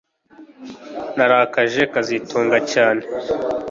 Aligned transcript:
Narakaje 1.17 1.81
kazitunga 1.93 2.57
cyane 2.71 3.03